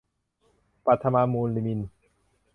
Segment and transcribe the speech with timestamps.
[0.85, 1.79] ปัทมา มูลมิล